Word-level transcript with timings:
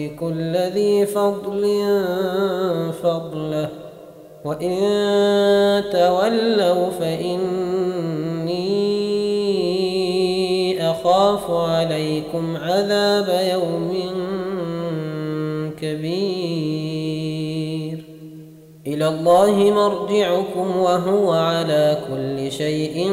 ويؤت 0.00 0.18
كل 0.20 0.56
ذي 0.56 1.06
فضل 1.06 1.62
فضله 3.02 3.68
وإن 4.44 4.74
تولوا 5.92 6.90
فإني 6.90 8.60
أخاف 10.90 11.50
عليكم 11.50 12.56
عذاب 12.56 13.40
يوم 13.52 13.92
كبير 15.80 17.20
إلى 18.86 19.08
الله 19.08 19.70
مرجعكم 19.70 20.76
وهو 20.76 21.32
على 21.32 21.98
كل 22.08 22.52
شيء 22.52 23.12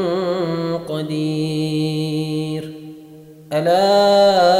قدير 0.89 2.73
ألا 3.53 4.56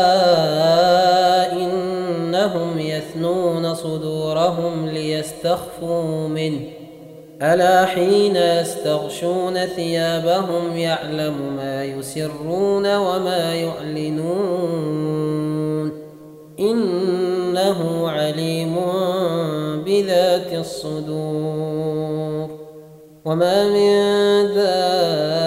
صدورهم 3.98 4.90
ليستخفوا 4.90 6.28
منه. 6.28 6.59
ألا 7.42 7.86
حين 7.86 8.36
يستغشون 8.36 9.66
ثيابهم 9.66 10.78
يعلم 10.78 11.56
ما 11.58 11.84
يسرون 11.84 12.95
وما 12.95 13.54
يعلنون. 13.54 14.48
إنه 16.59 18.09
عليم 18.09 18.76
بذات 19.86 20.54
الصدور. 20.54 22.50
وما 23.26 23.67
من 23.67 24.54
دابة 24.56 25.47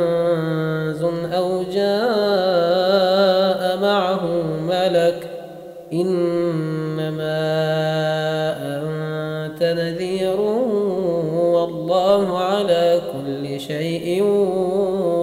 إنما 5.93 7.41
أنت 8.57 9.63
نذير 9.63 10.39
والله 11.31 12.37
على 12.37 13.01
كل 13.13 13.59
شيء 13.59 14.23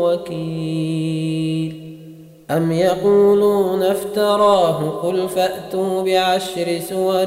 وكيل. 0.03 1.89
أم 2.51 2.73
يقولون 2.73 3.83
افتراه 3.83 4.91
قل 4.91 5.29
فأتوا 5.29 6.03
بعشر 6.03 6.79
سور 6.89 7.27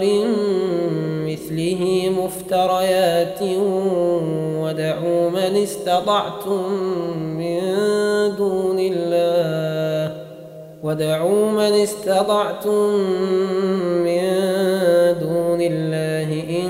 مثله 1.28 2.12
مفتريات 2.18 3.42
ودعوا 4.62 5.30
من 5.30 5.58
استطعتم 5.64 6.74
من 7.38 7.62
دون 8.38 8.80
الله. 8.80 9.71
ودعوا 10.84 11.52
من 11.52 11.74
استطعتم 11.74 12.90
من 14.04 14.22
دون 15.22 15.62
الله 15.62 16.44
إن 16.50 16.70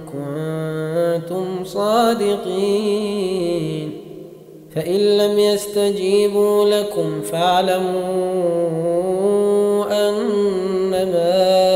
كنتم 0.00 1.64
صادقين 1.64 3.06
فإن 4.74 5.00
لم 5.18 5.38
يستجيبوا 5.38 6.64
لكم 6.64 7.22
فاعلموا 7.22 7.86
أنما 10.08 11.75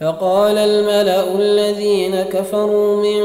فقال 0.00 0.58
الملأ 0.58 1.34
الذين 1.38 2.22
كفروا 2.22 3.02
من 3.02 3.22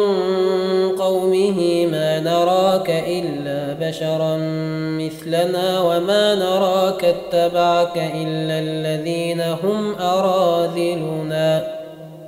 قومه 0.97 1.85
ما 1.85 2.19
نراك 2.19 2.89
إلا 3.07 3.87
بشرا 3.87 4.37
مثلنا 4.99 5.81
وما 5.81 6.35
نراك 6.35 7.05
اتبعك 7.05 7.97
إلا 7.97 8.59
الذين 8.59 9.41
هم 9.41 9.95
أراذلنا. 9.99 11.74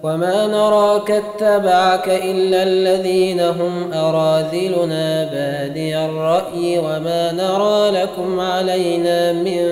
وما 0.04 0.48
نراك 0.48 1.12
اتبعك 1.12 2.10
إلا 2.10 2.64
الذين 2.64 3.40
هم 3.40 3.94
أراذلنا 3.94 5.24
بادي 5.24 5.98
الرأي 5.98 6.80
وما 6.80 7.32
نرى 7.32 8.02
لكم 8.02 8.40
علينا 8.40 9.34
من 9.34 9.66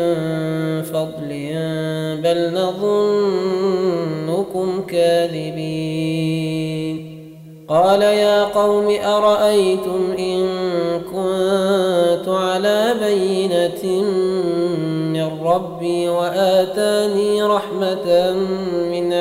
فضل 0.83 1.29
بل 2.23 2.53
نظنكم 2.53 3.65
كاذبين 4.87 6.35
قال 7.67 8.01
يا 8.01 8.43
قوم 8.43 8.95
أرأيتم 9.05 10.13
إن 10.19 10.45
كنت 10.99 12.27
على 12.27 12.93
بينة 13.01 14.03
من 15.13 15.45
ربي 15.45 16.09
وآتاني 16.09 17.43
رحمة 17.43 18.31
من 18.91 19.13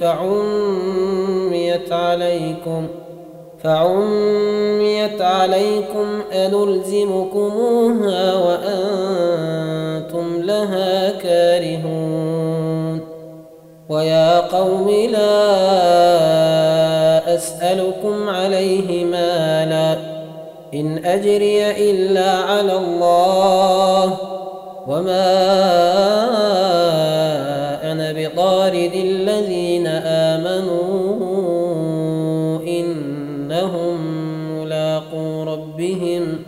فعميت 0.00 1.92
عليكم 1.92 2.86
فعميت 3.64 5.22
عليكم 5.22 6.22
أنلزمكموها 6.32 8.34
وأنتم 8.34 10.42
لها 10.42 11.10
كارهون 11.10 13.00
ويا 13.88 14.40
قوم 14.40 14.90
لا 14.90 15.58
أسألكم 17.34 18.28
عليه 18.28 19.04
مالا 19.04 19.96
إن 20.74 21.04
أجري 21.04 21.70
إلا 21.90 22.30
على 22.30 22.76
الله 22.76 24.16
وما 24.86 25.48
بطارد 28.36 28.92
الذين 28.94 29.86
آمنوا 29.86 30.88
إنهم 32.66 33.96
ملاقو 34.52 35.42
ربهم 35.42 36.38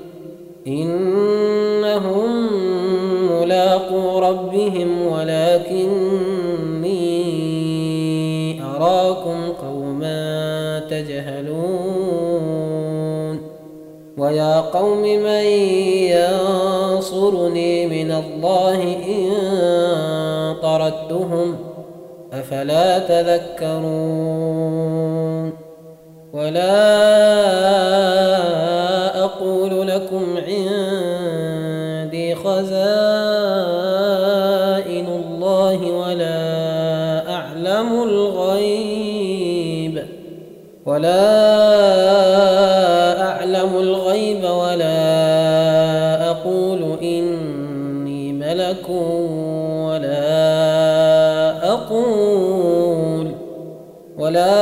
إنهم 0.67 2.49
ملاقو 3.33 4.19
ربهم 4.19 5.07
ولكني 5.07 5.81
أراكم 8.63 9.53
قوما 9.63 10.79
تجهلون. 10.91 12.41
ويا 14.19 14.61
قوم 14.61 15.03
من 15.03 15.45
ينصرني 16.13 17.87
من 17.87 18.13
الله 18.13 18.83
إن 19.09 19.31
طردتهم 20.63 21.57
أفلا 22.51 22.99
تذكرون 22.99 24.41
ولا 26.33 26.81
أقول 29.25 29.89
لكم 29.89 30.37
عندي 30.49 32.35
خزائن 32.35 32.67
الله 35.07 35.91
ولا 35.91 37.31
أعلم 37.35 38.03
الغيب 38.03 39.51
ولا 40.87 41.40
ولا 54.31 54.61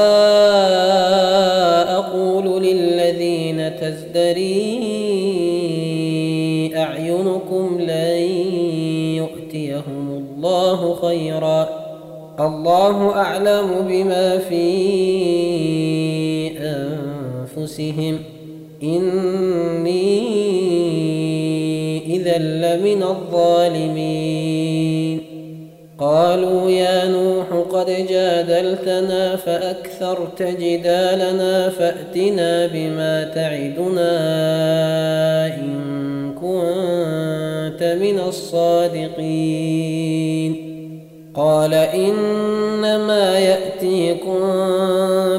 أقول 1.99 2.63
للذين 2.63 3.77
تزدري 3.77 4.79
أعينكم 6.77 7.81
لن 7.81 8.19
يؤتيهم 9.17 10.25
الله 10.37 10.95
خيرا. 10.95 11.69
الله 12.41 13.11
أعلم 13.11 13.87
بما 13.89 14.39
في 14.39 14.69
أنفسهم. 16.59 18.19
إني 18.83 20.19
إذا 22.17 22.39
لمن 22.39 23.03
الظالمين. 23.03 24.49
قالوا 25.99 26.71
يا 26.71 27.09
نوح 27.09 27.18
قد 27.79 28.07
جادلتنا 28.09 29.37
فأكثرت 29.37 30.43
جدالنا 30.43 31.69
فأتنا 31.69 32.67
بما 32.67 33.25
تعدنا 33.25 34.17
إن 35.47 36.35
كنت 36.35 37.97
من 38.01 38.21
الصادقين 38.29 39.59
قال 41.35 41.75
إنما 41.75 43.39
يأتيكم 43.39 44.41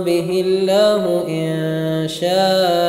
به 0.05 0.43
الله 0.46 1.27
إن 1.27 2.08
شاء 2.08 2.88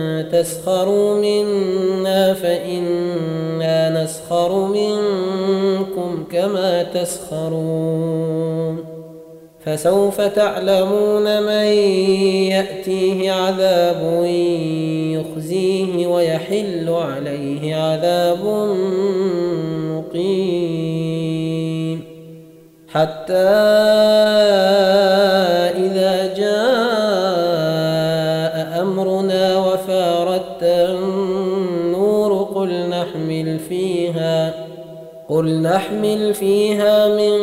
تسخروا 0.31 1.21
منا 1.21 2.33
فإنا 2.33 4.03
نسخر 4.03 4.65
منكم 4.65 6.23
كما 6.31 6.83
تسخرون. 6.83 8.77
فسوف 9.65 10.21
تعلمون 10.21 11.43
من 11.43 11.65
يأتيه 12.51 13.31
عذاب 13.31 14.25
يخزيه 15.11 16.07
ويحل 16.07 16.89
عليه 16.89 17.75
عذاب 17.75 18.45
مقيم. 19.91 21.41
حتى 22.87 23.61
نحمل 33.41 33.59
فيها 33.59 34.53
قل 35.29 35.61
نحمل 35.61 36.33
فيها 36.33 37.07
من 37.07 37.37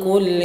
كل 0.00 0.40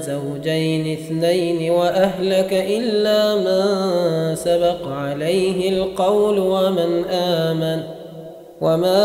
زوجين 0.00 0.92
اثنين 0.92 1.70
وأهلك 1.70 2.52
إلا 2.52 3.34
من 3.34 4.34
سبق 4.36 4.88
عليه 4.88 5.68
القول 5.68 6.38
ومن 6.38 7.04
آمن 7.10 7.82
وما 8.60 9.02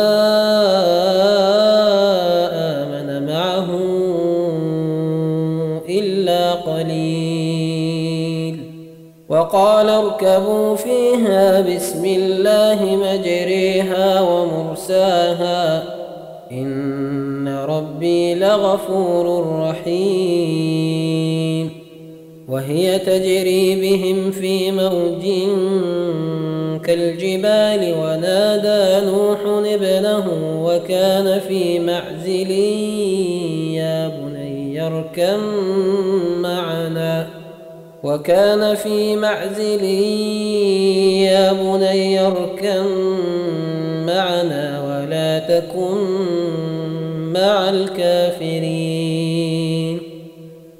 وقال 9.29 9.89
اركبوا 9.89 10.75
فيها 10.75 11.61
بسم 11.61 12.05
الله 12.05 12.95
مجريها 12.95 14.21
ومرساها. 14.21 15.83
إن 16.51 17.47
ربي 17.47 18.35
لغفور 18.35 19.45
رحيم. 19.69 21.07
وهي 22.47 22.99
تجري 22.99 23.75
بهم 23.75 24.31
في 24.31 24.71
موج 24.71 25.23
كالجبال 26.85 27.93
ونادى 27.99 29.05
نوح 29.05 29.39
ابنه 29.45 30.25
وكان 30.65 31.39
في 31.39 31.79
معزل 31.79 32.51
يا 33.75 34.07
بني 34.07 34.87
اركم 34.87 35.41
وكان 38.03 38.75
في 38.75 39.15
معزل 39.15 39.83
يا 41.23 41.53
بني 41.53 42.19
اركم 42.27 42.87
معنا 44.05 44.83
ولا 44.83 45.39
تكن 45.39 45.97
مع 47.33 47.69
الكافرين. 47.69 48.87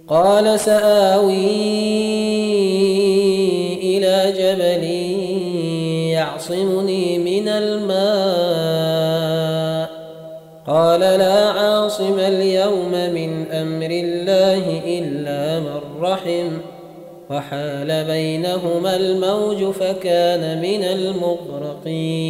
قال 0.07 0.59
سآوي 0.59 1.47
إلى 3.83 4.33
جبل 4.37 4.83
يعصمني 6.13 7.17
من 7.17 7.47
الماء. 7.47 9.07
قال 10.67 10.99
لا 10.99 11.49
عاصم 11.49 12.19
اليوم 12.19 12.91
من 12.91 13.51
أمر 13.51 13.89
الله 13.91 14.81
إلا 14.85 15.59
من 15.59 15.79
رحم. 16.01 16.49
وحال 17.29 18.05
بينهما 18.05 18.95
الموج 18.95 19.71
فكان 19.71 20.61
من 20.61 20.83
المغرقين. 20.83 22.27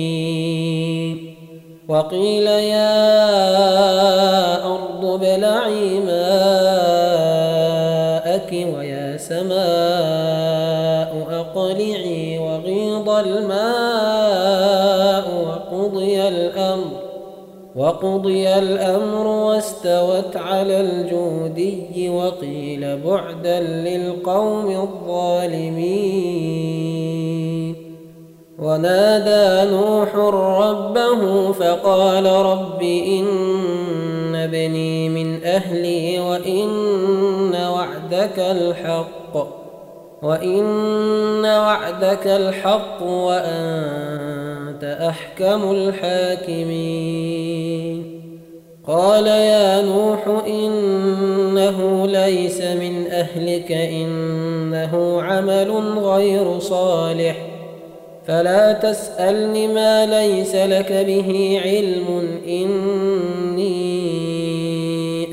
وقيل 1.88 2.48
يا 2.48 2.96
أرض 4.66 5.06
ابلعي 5.06 6.00
ماءك 6.00 7.08
ويا 8.51 9.18
سماء 9.18 9.68
أقلعي 11.32 12.39
وغيض 12.39 13.10
الماء 13.10 14.07
وقضي 17.78 18.50
الأمر 18.50 19.28
واستوت 19.28 20.38
على 20.38 20.82
الجودي 20.82 22.10
وقيل 22.10 22.98
بعدا 22.98 23.60
للقوم 23.60 24.72
الظالمين. 24.72 26.48
ونادى 28.60 29.72
نوح 29.72 30.16
ربه 30.16 31.52
فقال 31.52 32.26
رب 32.26 32.82
إن 32.82 34.36
ابني 34.36 35.10
من 35.10 35.44
أهلي 35.44 36.20
وإن 36.20 37.56
وعدك 37.56 38.40
الحق 38.40 39.48
وإن 40.24 41.46
وعدك 41.46 42.28
الحق 42.28 43.04
وأنت 43.04 44.37
أحكم 44.84 45.72
الحاكمين. 45.72 46.78
قال 48.88 49.28
يا 49.28 49.82
نوح 49.82 50.28
إنه 50.48 52.08
ليس 52.08 52.62
من 52.62 53.08
أهلك 53.12 53.72
إنه 53.72 55.22
عمل 55.22 55.72
غير 55.98 56.60
صالح. 56.60 57.38
فلا 58.28 58.74
تسألني 58.74 59.68
ما 59.68 60.06
ليس 60.06 60.56
لك 60.56 60.92
به 60.92 61.62
علم 61.66 62.40
إني 62.48 63.78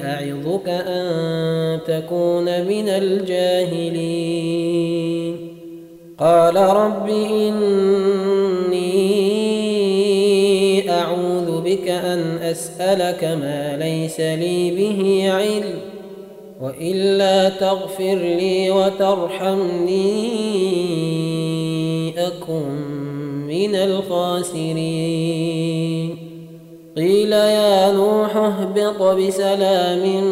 أعظك 0.04 0.68
أن 0.68 1.78
تكون 1.86 2.44
من 2.44 2.88
الجاهلين. 2.88 4.34
قال 6.18 6.56
رب 6.56 7.08
إني 7.08 8.13
أعوذ 11.84 11.90
بك 11.90 11.90
أن 11.90 12.38
أسألك 12.42 13.24
ما 13.24 13.76
ليس 13.76 14.20
لي 14.20 14.70
به 14.70 15.32
علم 15.32 15.78
وإلا 16.60 17.48
تغفر 17.48 18.14
لي 18.14 18.70
وترحمني 18.70 20.14
أكن 22.26 22.68
من 23.48 23.74
الخاسرين. 23.74 25.14
قيل 26.96 27.32
يا 27.32 27.92
نوح 27.92 28.36
اهبط 28.36 29.02
بسلام 29.02 30.24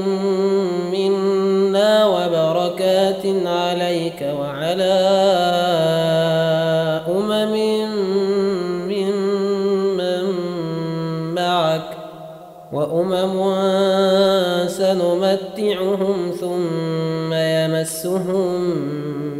منا 0.92 2.06
وبركات 2.06 3.26
عليك 3.46 4.34
وعلى 4.38 4.98
وأمم 13.10 14.68
سنمتعهم 14.68 16.30
ثم 16.40 17.32
يمسهم 17.32 18.60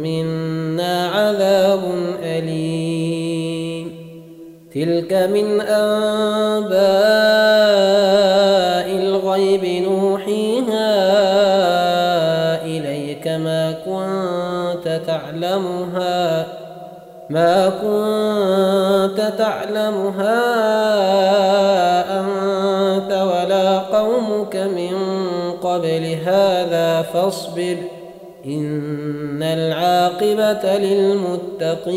منا 0.01 1.07
عذاب 1.07 1.81
أليم. 2.23 4.03
تلك 4.73 5.13
من 5.13 5.61
أنباء 5.61 6.73
الغيب 8.99 9.83
نوحيها 9.83 10.93
إليك 12.65 13.27
ما 13.27 13.71
كنت 13.71 15.01
تعلمها 15.07 16.45
ما 17.29 17.69
كنت 17.69 19.33
تعلمها 19.37 20.43
أنت 22.19 22.42
قبل 25.73 26.17
هذا 26.25 27.01
فاصبر 27.01 27.77
إن 28.45 29.43
العاقبة 29.43 30.77
للمتقين 30.77 31.93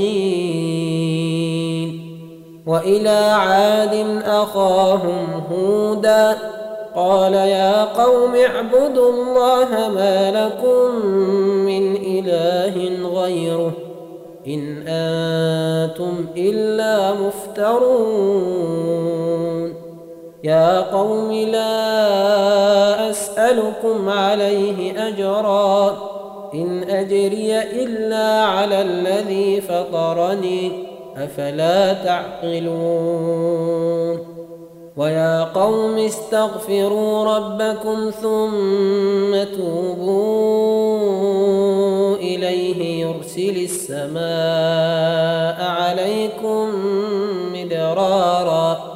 وإلى 2.67 3.19
عاد 3.33 4.23
أخاهم 4.25 5.43
هودا 5.53 6.39
قال 6.95 7.35
يا 7.35 7.85
قوم 7.85 8.35
اعبدوا 8.35 9.13
الله 9.13 9.89
ما 9.89 10.31
لكم 10.31 11.07
من 11.67 11.97
إله 11.97 13.09
غيره 13.21 13.73
إن 14.47 14.89
أنتم 14.89 16.27
إلا 16.37 17.13
مفترون 17.13 18.57
يا 20.47 20.81
قوم 20.81 21.33
لا 21.33 23.11
أسألكم 23.11 24.09
عليه 24.09 25.09
أجرا 25.09 25.97
إن 26.55 26.83
أجري 26.83 27.63
إلا 27.63 28.45
على 28.45 28.83
الذي 28.83 29.61
فطرني 29.61 30.73
أفلا 31.17 31.93
تعقلون؟ 31.93 33.57
ويا 34.97 35.45
قوم 35.45 35.99
استغفروا 35.99 37.37
ربكم 37.37 38.11
ثم 38.23 39.45
توبوا 39.57 40.97
إليه 42.17 43.07
يرسل 43.07 43.57
السماء 43.65 44.21
عليكم 45.71 46.69
مدرارا. 47.53 48.96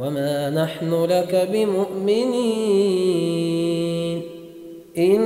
وما 0.00 0.50
نحن 0.50 1.04
لك 1.04 1.48
بمؤمنين 1.52 3.08
إن 4.98 5.20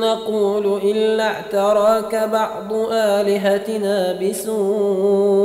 نقول 0.00 0.80
إلا 0.82 1.26
اعتراك 1.26 2.28
بعض 2.32 2.72
آلهتنا 2.92 4.18
بسوء 4.22 5.40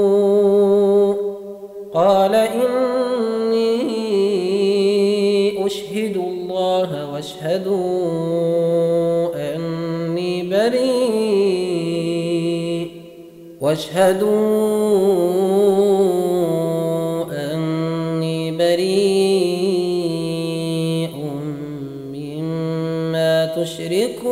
قال 1.93 2.36
إني 2.36 3.75
أشهد 5.65 6.17
الله 6.17 7.13
واشهدوا 7.13 7.75
أني 9.36 10.43
بريء 10.49 11.75
واشهدوا 13.62 15.55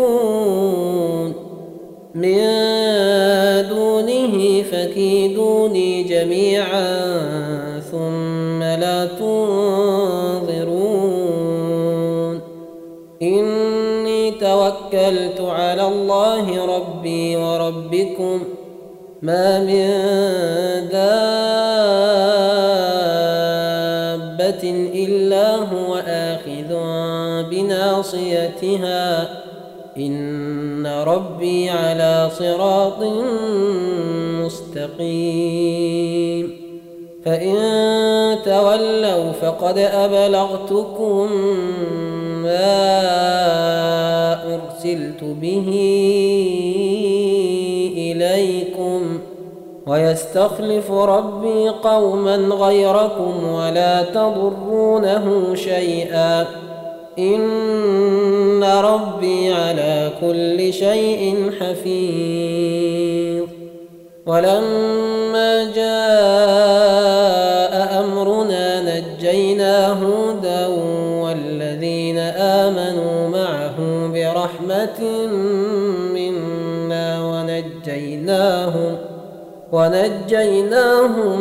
تشركون 0.04 1.34
من 2.16 2.40
دونه 3.70 4.64
فكيدوني 4.64 6.04
جميعا 6.04 7.80
ثم 7.92 8.64
لا 8.64 9.06
تنظرون. 9.06 10.44
إني 13.22 14.32
توكلت 14.32 15.42
على 15.42 15.88
الله 15.88 16.78
ربي 16.78 17.36
وربكم. 17.36 18.44
ما 19.22 19.60
من 19.60 19.90
دابة 20.92 21.44
إلا 24.96 25.56
هو 25.56 25.96
آخذ 26.08 26.74
بناصيتها. 27.50 29.43
إن 29.98 30.88
ربي 30.88 31.70
على 31.70 32.30
صراط 32.40 33.04
مستقيم 34.46 36.58
فإن 37.26 37.56
تولوا 38.46 39.32
فقد 39.32 39.78
أبلغتكم 39.78 41.30
ما 42.44 42.94
أرسلت 44.56 45.24
به 45.24 45.70
إليكم 47.98 49.20
ويستخلف 49.88 50.92
ربي 50.92 51.70
قوما 51.70 52.36
غيركم 52.36 53.54
ولا 53.54 54.04
تضرونه 54.04 55.56
شيئا 55.56 56.63
إن 57.20 58.64
ربي 58.64 59.54
على 59.54 60.12
كل 60.22 60.74
شيء 60.74 61.52
حفيظ. 61.60 63.48
ولما 64.26 65.72
جاء 65.76 66.94
أمرنا 68.04 68.82
نجينا 68.82 69.92
هودا 69.92 70.68
والذين 71.24 72.18
آمنوا 72.38 73.30
معه 73.30 73.78
برحمة 74.14 75.00
منا 76.14 77.08
ونجيناهم 77.26 78.98
ونجيناهم 79.72 81.40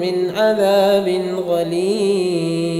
من 0.00 0.30
عذاب 0.36 1.08
غليظ. 1.48 2.79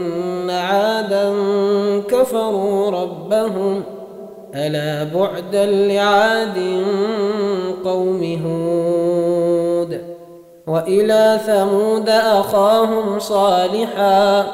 كفروا 2.21 2.89
ربهم 2.89 3.83
ألا 4.55 5.03
بعدا 5.03 5.65
لعاد 5.65 6.83
قوم 7.85 8.23
هود 8.45 10.01
وإلى 10.67 11.39
ثمود 11.45 12.09
أخاهم 12.09 13.19
صالحا 13.19 14.47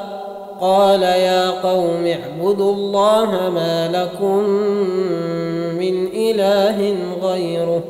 قال 0.60 1.02
يا 1.02 1.50
قوم 1.50 2.06
اعبدوا 2.06 2.72
الله 2.72 3.50
ما 3.54 3.88
لكم 3.88 4.38
من 5.78 6.06
إله 6.06 6.96
غيره 7.22 7.82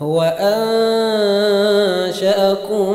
هو 0.00 0.22
أنشأكم 2.08 2.94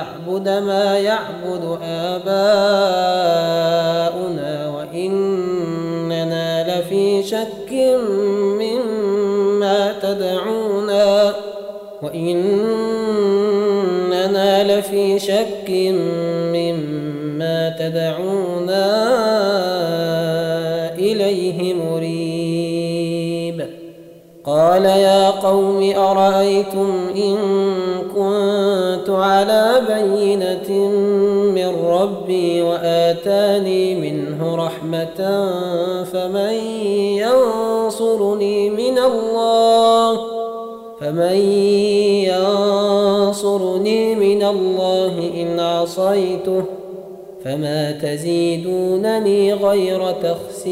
نعبد 0.00 0.48
ما 0.48 0.98
يعبد 0.98 1.78
آباؤنا 1.84 2.30
وإننا 4.76 6.48
لفي 6.80 7.22
شك 7.22 7.72
مما 8.60 9.94
تدعونا 10.02 11.34
وإننا 12.02 12.38
لفي 14.78 15.18
شك 15.18 15.70
مما 16.54 17.76
تدعونا 17.78 18.86
إليه 20.98 21.74
مريب. 21.74 23.66
قال 24.44 24.84
يا 24.84 25.30
قوم 25.30 25.92
أرأيتم 25.96 27.08
إن 27.16 27.69
بينة 30.30 30.70
من 31.54 31.68
ربي 31.84 32.62
وآتاني 32.62 33.94
منه 33.94 34.56
رحمة 34.56 35.50
فمن 36.04 36.54
ينصرني 37.18 38.70
من 38.70 38.98
الله 38.98 40.20
فمن 41.00 41.36
ينصرني 43.26 44.14
من 44.14 44.42
الله 44.42 45.30
إن 45.42 45.60
عصيته 45.60 46.62
فما 47.44 47.92
تزيدونني 47.92 49.54
غير 49.54 50.10
تخسير 50.10 50.70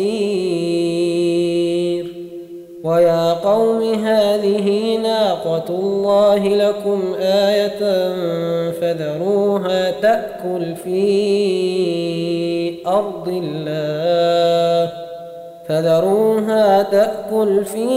ويا 2.85 3.33
قوم 3.33 3.95
هذه 3.95 4.97
ناقة 4.97 5.65
الله 5.69 6.49
لكم 6.49 7.15
آية 7.21 7.79
فذروها 8.71 9.91
تأكل 9.91 10.77
في 10.77 10.99
أرض 12.87 13.29
الله 13.29 14.93
فذروها 15.69 16.83
تأكل 16.83 17.65
في 17.65 17.89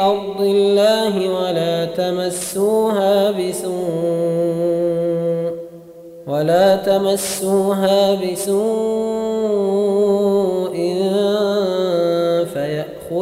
أرض 0.00 0.40
الله 0.40 1.28
ولا 1.30 1.84
تمسوها 1.84 3.30
بسوء 3.30 3.74
ولا 6.26 6.76
تمسوها 6.76 8.14
بسوء 8.14 9.23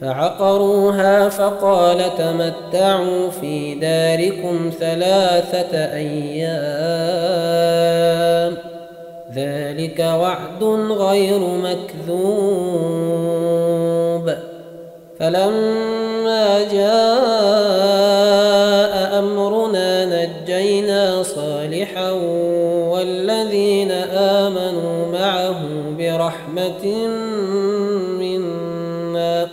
فعقروها 0.00 1.28
فقال 1.28 1.98
تمتعوا 2.18 3.30
في 3.30 3.74
داركم 3.74 4.70
ثلاثة 4.80 5.76
أيام. 5.94 6.50
ذلك 9.34 9.98
وعد 9.98 10.64
غير 10.90 11.38
مكذوب. 11.38 12.60
فلما 15.18 16.62
جاء 16.72 18.10
أمرنا 19.18 20.04
نجينا 20.04 21.22
صالحا 21.22 22.10
والذين 23.00 23.90
آمنوا 24.12 25.12
معه 25.12 25.60
برحمة 25.98 27.08
منا 28.20 29.48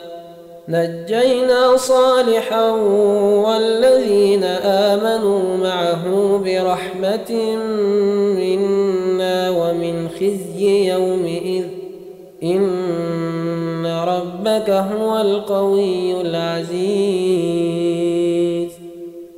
نجينا 0.69 1.77
صالحا 1.77 2.71
والذين 3.45 4.43
آمنوا 4.63 5.57
معه 5.57 6.03
برحمة 6.45 7.55
منا 8.36 9.49
ومن 9.49 10.10
خزي 10.10 10.89
يومئذ 10.89 11.65
إن 12.43 13.86
ربك 13.86 14.69
هو 14.69 15.21
القوي 15.21 16.21
العزيز 16.21 17.26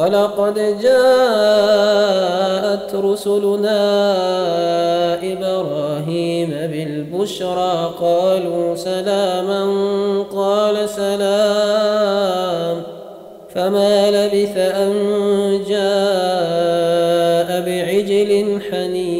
ولقد 0.00 0.54
جاءت 0.82 2.00
رسلنا 2.94 3.80
إبراهيم 5.32 6.50
بالبشرى 6.50 7.94
قالوا 8.00 8.74
سلاما 8.74 9.64
قال 10.34 10.88
سلام. 10.88 12.82
فما 13.54 14.10
لبث 14.10 14.56
أن 14.56 14.92
جاء 15.68 17.60
بعجل 17.66 18.60
حنيذ 18.70 19.19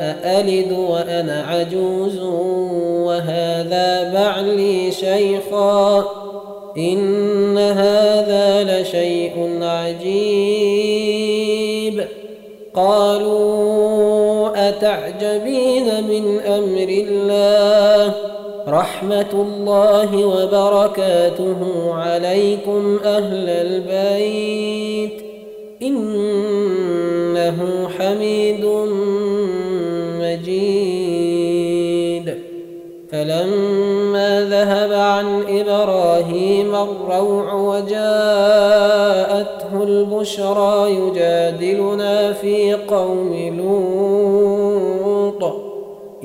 أألد 0.00 0.72
وأنا 0.72 1.44
عجوز 1.48 2.18
وهذا 3.06 4.12
بعلي 4.12 4.90
شيخا؟ 4.90 6.04
إن 6.78 7.58
هذا 7.58 8.64
لشيء 8.64 9.58
عجيب. 9.62 10.66
قالوا 12.74 13.55
أتعجبين 14.76 16.04
من 16.04 16.40
أمر 16.40 16.88
الله 16.88 18.14
رحمة 18.68 19.32
الله 19.32 20.24
وبركاته 20.24 21.56
عليكم 21.94 22.98
أهل 23.04 23.48
البيت 23.48 25.22
إنه 25.82 27.58
حميد 27.98 28.64
مجيد 30.20 31.16
فلما 33.12 34.44
ذهب 34.50 34.92
عن 34.92 35.42
إبراهيم 35.48 36.74
الروع 36.74 37.54
وجاءته 37.54 38.96
البشرى 39.82 40.94
يجادلنا 40.94 42.32
في 42.32 42.74
قوم 42.74 43.56
لوط 43.58 44.15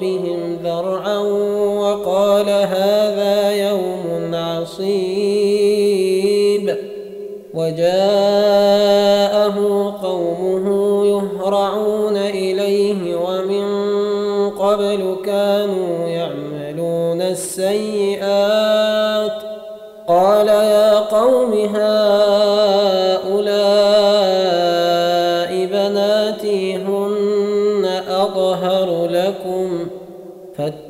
بهم 0.00 0.58
ذرعا 0.64 1.18
وقال 1.78 2.48
هذا 2.48 3.50
يوم 3.68 4.34
عصيب. 4.34 5.88
وجاءه 7.54 8.98
قومه 10.02 11.06
يهرعون 11.06 12.16
إليه 12.16 13.16
ومن 13.16 13.68
قبل 14.50 15.16
كانوا 15.24 16.08
يعملون 16.08 17.22
السيئات 17.22 17.97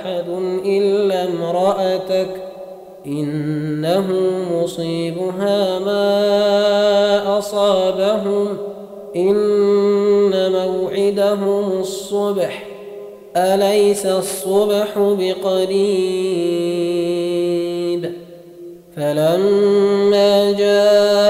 أحد 0.00 0.28
إلا 0.64 1.24
امرأتك 1.24 2.28
إنه 3.06 4.06
مصيبها 4.52 5.78
ما 5.78 7.38
أصابهم. 7.38 8.48
إن 9.16 10.52
موعدهم 10.52 11.80
الصبح. 11.80 12.66
أليس 13.36 14.06
الصبح 14.06 14.98
بقريب؟ 14.98 16.10
فلما 18.96 20.52
جاء 20.52 21.29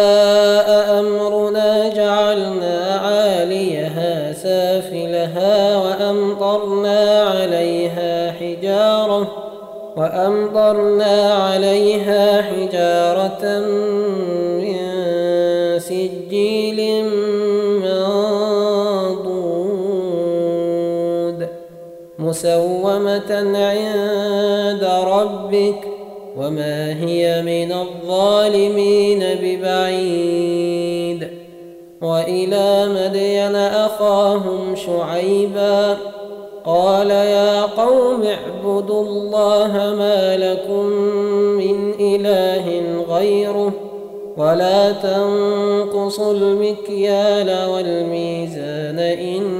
وأمطرنا 10.01 11.35
عليها 11.35 12.43
حجارة 12.43 13.59
من 14.59 14.79
سجيل 15.79 17.05
منضود 17.85 18.31
مسومة 22.19 23.33
عند 23.57 24.85
ربك 25.05 25.85
وما 26.37 26.93
هي 27.05 27.43
من 27.43 27.73
الظالمين 27.73 29.25
ببعيد 29.43 31.29
وإلى 32.03 32.89
مدين 32.89 33.57
أخاهم 33.57 34.77
شعيباً 34.77 35.97
قال 36.65 37.11
يا 37.11 37.63
قوم 37.63 38.23
اعبدوا 38.23 39.03
الله 39.03 39.73
ما 39.99 40.37
لكم 40.37 40.87
من 41.57 41.95
إله 42.01 43.05
غيره 43.15 43.73
ولا 44.37 44.93
تنقصوا 44.93 46.33
المكيال 46.33 47.69
والميزان 47.71 48.99
إني 48.99 49.60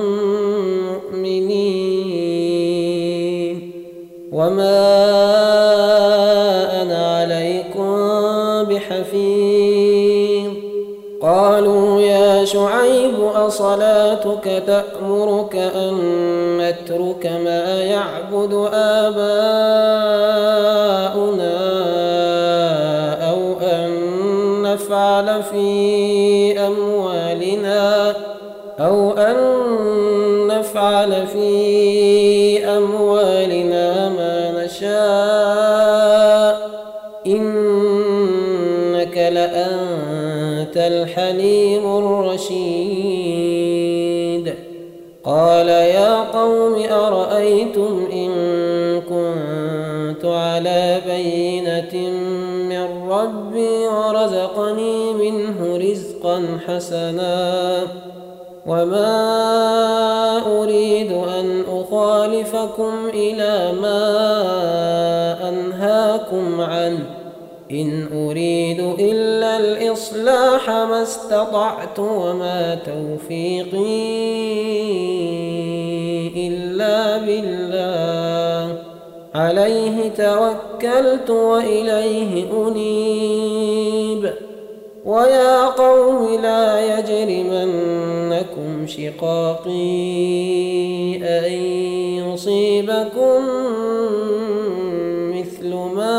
وما 4.41 4.81
أنا 6.81 7.17
عليكم 7.17 7.93
بحفيظ 8.63 10.51
قالوا 11.21 12.01
يا 12.01 12.45
شعيب 12.45 13.13
أصلاتك 13.35 14.63
تأمرك 14.67 15.55
أن 15.55 15.97
نترك 16.57 17.25
ما 17.45 17.83
يعبد 17.83 18.53
آباؤنا 18.73 19.31
أو 23.29 23.59
أن 23.61 23.91
نفعل 24.61 25.43
في 25.43 26.30
ورزقني 54.57 55.13
منه 55.13 55.77
رزقا 55.77 56.59
حسنا 56.67 57.83
وما 58.67 59.11
أريد 60.61 61.11
أن 61.11 61.63
أخالفكم 61.69 62.93
إلى 63.13 63.73
ما 63.81 63.99
أنهاكم 65.49 66.61
عنه. 66.61 67.05
إن 67.71 68.07
أريد 68.13 68.79
إلا 68.99 69.57
الإصلاح 69.57 70.69
ما 70.69 71.03
استطعت 71.03 71.99
وما 71.99 72.79
توفيقي 72.85 74.01
إلا 76.47 77.17
بالله. 77.17 78.50
عليه 79.35 80.09
توكلت 80.09 81.29
وإليه 81.29 82.45
أنيب. 82.67 84.31
ويا 85.05 85.65
قوم 85.65 86.41
لا 86.41 86.99
يجرمنكم 86.99 88.87
شقاقي 88.87 89.71
أن 91.23 91.51
يصيبكم 92.23 93.41
مثل 95.33 95.73
ما 95.73 96.13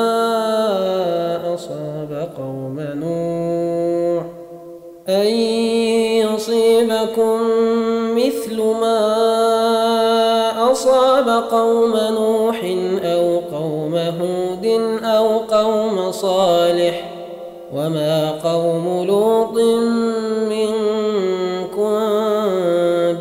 أصاب 1.54 2.28
قوم 2.38 2.80
نوح. 2.80 4.24
أن 5.08 5.26
يصيبكم 6.24 7.40
مثل 8.16 8.62
ما 8.62 9.91
أصاب 10.72 11.28
قوم 11.50 11.96
نوح 11.96 12.60
أو 13.04 13.40
قوم 13.52 13.94
هود 13.94 14.66
أو 15.04 15.38
قوم 15.38 16.12
صالح 16.12 17.12
وما 17.74 18.30
قوم 18.44 19.04
لوط 19.06 19.58
منكم 20.48 21.98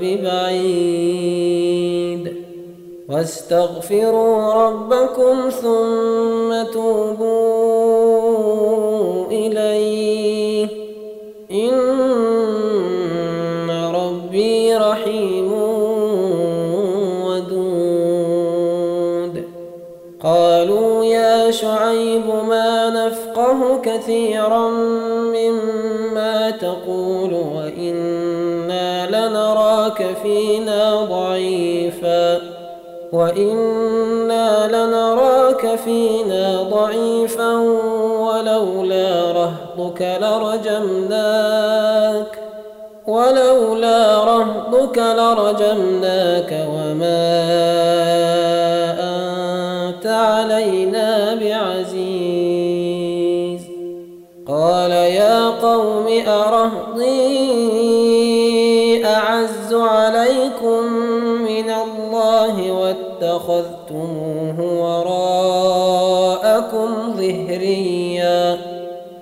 ببعيد 0.01 1.31
واستغفروا 3.09 4.53
ربكم 4.53 5.49
ثم 5.49 6.63
توبوا 6.73 7.31
إليه 9.31 9.90
كثيرا 23.95 24.69
مما 25.35 26.49
تقول 26.49 27.33
وإنا 27.33 29.07
لنراك 29.07 30.15
فينا 30.23 31.03
ضعيفا 31.03 32.41
وإنا 33.13 34.67
لنراك 34.67 35.75
فينا 35.85 36.63
ضعيفا 36.63 37.53
ولولا 38.19 39.31
رهطك 39.31 40.17
لرجمناك 40.21 41.71
ولولا 43.07 44.23
رهطك 44.23 44.97
لرجمناك 44.97 46.67
وما 46.69 48.10
قوم 55.81 56.07
أرهطي 56.27 57.41
أعز 59.05 59.73
عليكم 59.73 60.83
من 61.41 61.69
الله 61.69 62.71
واتخذتموه 62.71 64.57
وراءكم 65.81 66.87
ظهريا. 67.17 68.57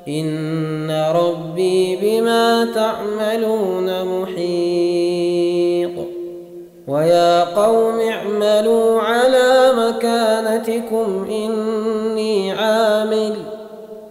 إن 0.08 0.92
ربي 1.16 1.96
بما 1.96 2.68
تعملون 2.76 3.88
محيط. 4.06 5.92
ويا 6.88 7.44
قوم 7.44 8.00
اعملوا 8.00 9.02
على 9.02 9.74
مكانتكم 9.78 11.26
إني 11.30 12.52
عامل 12.52 12.99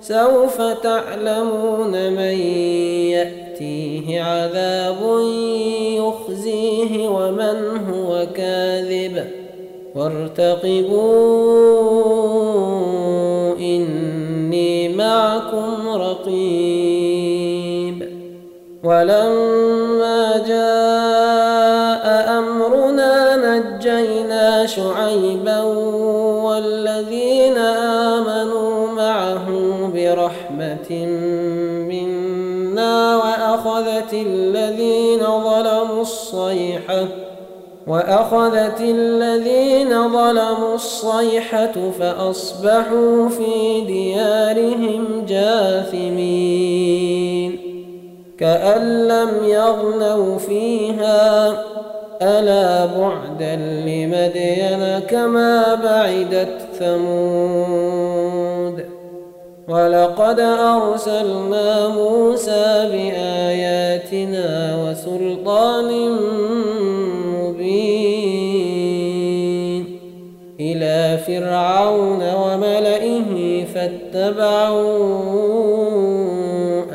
سوف 0.08 0.62
تعلمون 0.82 2.12
من 2.12 2.38
يأتيه 3.12 4.22
عذاب 4.22 4.96
يخزيه 5.96 7.08
ومن 7.08 7.56
هو 7.92 8.26
كاذب. 8.34 9.24
وارتقبوا 9.94 11.16
إني 13.58 14.88
معكم 14.88 15.88
رقيب. 15.88 16.48
ولما 18.84 20.44
جاء 20.48 22.04
أمرنا 22.38 23.36
نجينا 23.36 24.66
شعيبا 24.66 25.87
وأخذت 33.98 34.12
الذين 34.12 35.20
ظلموا 35.20 36.02
الصيحة 36.02 37.04
وأخذت 37.86 38.80
الذين 38.80 40.08
ظلموا 40.12 40.74
الصيحة 40.74 41.72
فأصبحوا 42.00 43.28
في 43.28 43.80
ديارهم 43.80 45.24
جاثمين. 45.28 46.78
كأن 48.38 49.08
لم 49.08 49.30
يغنوا 49.44 50.38
فيها 50.38 51.50
ألا 52.22 52.86
بعدا 52.86 53.56
لمدين 53.56 54.98
كما 54.98 55.74
بعدت 55.74 56.58
ثمود. 56.78 58.17
ولقد 59.68 60.40
أرسلنا 60.40 61.88
موسى 61.88 62.88
بآياتنا 62.92 64.76
وسلطان 64.84 66.10
مبين 67.32 68.38
إلى 70.60 71.18
فرعون 71.26 72.22
وملئه 72.34 73.64
فاتبعوا 73.74 74.98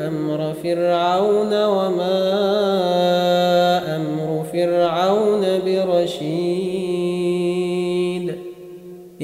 أمر 0.06 0.54
فرعون 0.62 1.64
وما 1.64 2.63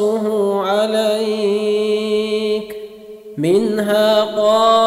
نقصه 0.00 0.60
عليك 0.62 1.96
منها 3.38 4.24
قائم 4.24 4.79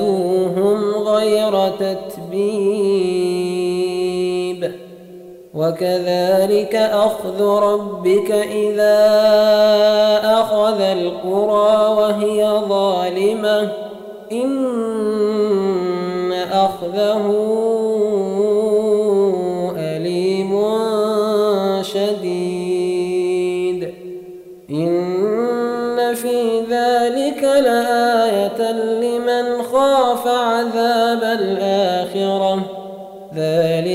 زادوهم 0.00 0.94
غير 0.94 1.68
تتبيب. 1.68 2.00
وكذلك 5.54 6.74
أخذ 6.74 7.42
ربك 7.42 8.30
إذا 8.30 9.00
أخذ 10.24 10.80
القرى 10.80 11.94
وهي 11.94 12.60
ظالمة. 12.68 13.72
إن 14.32 16.32
أخذه 16.52 17.49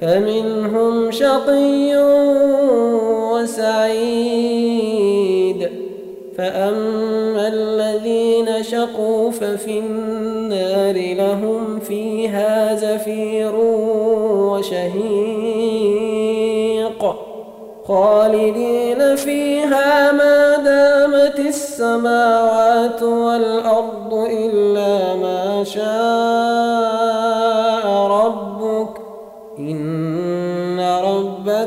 فمنهم 0.00 1.10
شقي 1.10 1.96
وسعيد. 3.32 4.58
فأما 6.38 7.48
الذين 7.48 8.62
شقوا 8.62 9.30
ففي 9.30 9.78
النار 9.78 11.14
لهم 11.14 11.78
فيها 11.80 12.74
زفير 12.74 13.54
وشهيق. 14.54 14.98
خالدين 17.86 19.16
فيها 19.16 20.12
ما 20.12 20.56
دامت 20.56 21.38
السماوات 21.38 23.02
والأرض 23.02 24.14
إلا 24.14 25.14
ما 25.14 25.64
شاء. 25.64 26.57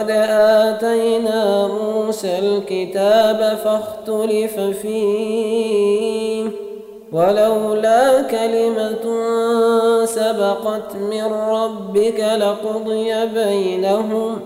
ولقد 0.00 0.10
آتينا 0.30 1.66
موسى 1.66 2.38
الكتاب 2.38 3.58
فاختلف 3.64 4.60
فيه 4.60 6.46
ولولا 7.12 8.22
كلمة 8.22 9.04
سبقت 10.04 10.96
من 10.96 11.32
ربك 11.32 12.20
لقضي 12.20 13.26
بينهم 13.26 14.38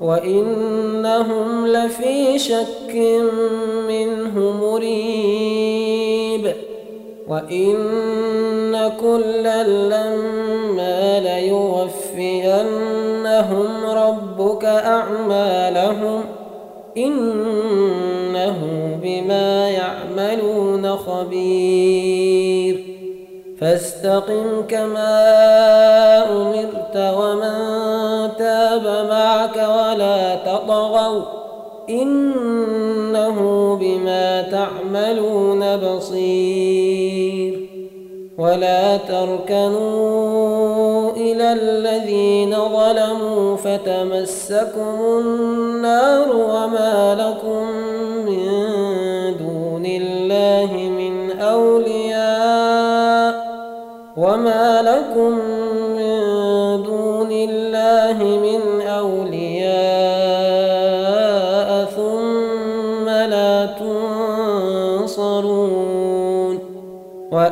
وإنهم 0.00 1.66
لفي 1.66 2.38
شك 2.38 2.94
منه 3.88 4.52
مريب 4.60 5.82
وإن 7.28 7.76
كلا 9.00 9.62
لما 9.62 11.20
ليوفينهم 13.42 13.86
ربك 13.86 14.64
أعمالهم 14.64 16.24
إنه 16.96 18.58
بما 19.02 19.70
يعملون 19.70 20.96
خبير. 20.96 22.84
فاستقم 23.60 24.62
كما 24.68 25.22
أمرت 26.32 26.96
ومن 26.96 27.56
تاب 28.38 29.06
معك 29.10 29.56
ولا 29.56 30.34
تطغوا 30.34 31.22
إنه 31.90 33.38
بما 33.80 34.42
تعملون 34.42 35.76
بصير. 35.76 36.61
ولا 38.42 38.96
تركنوا 38.96 40.32
إلى 41.10 41.52
الذين 41.52 42.50
ظلموا 42.50 43.56
فتمسكم 43.56 44.94
النار 45.20 46.36
وما 46.36 47.14
لكم 47.14 47.66
من 48.26 48.48
دون 49.38 49.86
الله 49.86 50.72
من 50.76 51.40
أولياء 51.40 52.01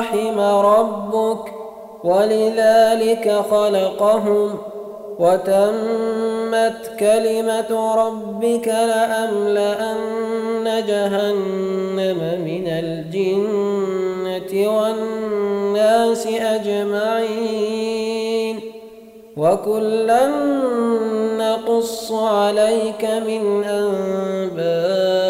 رحم 0.00 0.40
ربك 0.40 1.52
ولذلك 2.04 3.44
خلقهم 3.50 4.58
وتمت 5.18 6.90
كلمة 7.00 7.94
ربك 7.94 8.68
لأملأن 8.68 10.04
جهنم 10.86 12.20
من 12.44 12.66
الجنة 12.66 14.52
والناس 14.76 16.26
أجمعين 16.26 17.80
وكلا 19.36 20.28
نقص 21.38 22.12
عليك 22.12 23.04
من 23.04 23.64
أنباء 23.64 25.29